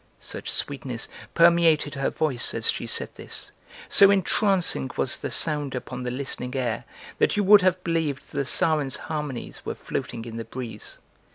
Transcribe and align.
Such 0.19 0.49
sweetness 0.49 1.07
permeated 1.35 1.93
her 1.93 2.09
voice 2.09 2.55
as 2.55 2.71
she 2.71 2.87
said 2.87 3.13
this, 3.17 3.51
so 3.87 4.09
entrancing 4.09 4.89
was 4.97 5.19
the 5.19 5.29
sound 5.29 5.75
upon 5.75 6.01
the 6.01 6.09
listening 6.09 6.55
air 6.55 6.85
that 7.19 7.37
you 7.37 7.43
would 7.43 7.61
have 7.61 7.83
believed 7.83 8.31
the 8.31 8.43
Sirens' 8.43 8.97
harmonies 9.11 9.63
were 9.63 9.75
floating 9.75 10.25
in 10.25 10.37
the 10.37 10.45
breeze. 10.45 10.97